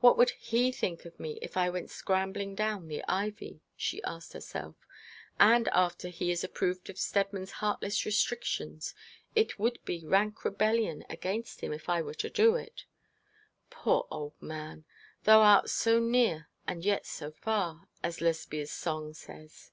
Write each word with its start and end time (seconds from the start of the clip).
'What 0.00 0.18
would 0.18 0.30
he 0.30 0.72
think 0.72 1.04
of 1.04 1.20
me 1.20 1.38
if 1.40 1.56
I 1.56 1.70
went 1.70 1.88
scrambling 1.88 2.56
down 2.56 2.88
the 2.88 3.04
ivy?' 3.06 3.62
she 3.76 4.02
asked 4.02 4.32
herself; 4.32 4.74
'and 5.38 5.68
after 5.68 6.08
he 6.08 6.30
has 6.30 6.42
approved 6.42 6.90
of 6.90 6.98
Steadman's 6.98 7.52
heartless 7.62 8.04
restrictions, 8.04 8.96
it 9.36 9.56
would 9.56 9.78
be 9.84 10.04
rank 10.04 10.44
rebellion 10.44 11.04
against 11.08 11.60
him 11.60 11.72
if 11.72 11.88
I 11.88 12.02
were 12.02 12.14
to 12.14 12.28
do 12.30 12.56
it. 12.56 12.84
Poor 13.70 14.08
old 14.10 14.34
man, 14.42 14.86
"Thou 15.22 15.40
art 15.40 15.70
so 15.70 16.00
near 16.00 16.48
and 16.66 16.84
yet 16.84 17.06
so 17.06 17.30
far," 17.30 17.86
as 18.02 18.20
Lesbia's 18.20 18.72
song 18.72 19.12
says.' 19.14 19.70